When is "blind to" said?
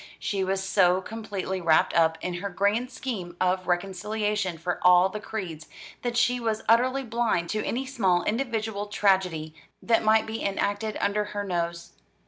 7.03-7.63